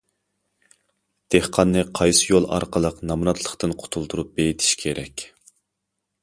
[1.35, 5.29] دېھقاننى قايسى يول ئارقىلىق نامراتلىقتىن قۇتۇلدۇرۇپ بېيىتىش كېرەك؟!